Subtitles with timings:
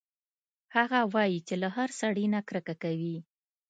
[0.75, 3.15] هغه وايي چې له هر سړي نه کرکه کوي